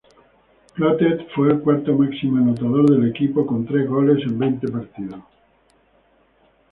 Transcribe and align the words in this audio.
Clotet 0.73 1.29
fue 1.35 1.51
el 1.51 1.59
cuarto 1.59 1.93
máximo 1.93 2.37
anotador 2.37 2.89
del 2.89 3.07
equipo, 3.11 3.45
con 3.45 3.67
tres 3.67 3.87
goles 3.87 4.25
en 4.25 4.39
veinte 4.39 4.67
partidos. 4.67 5.21